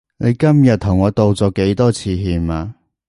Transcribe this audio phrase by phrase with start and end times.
[0.17, 2.73] 你今日同我道咗幾多次歉啊？